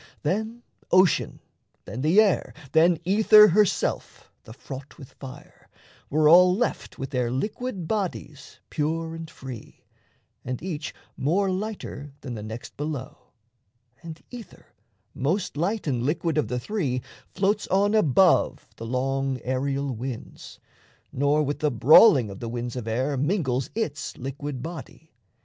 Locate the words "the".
2.01-2.19, 4.45-4.51, 12.33-12.41, 16.47-16.59, 18.77-18.87, 21.59-21.69, 22.39-22.49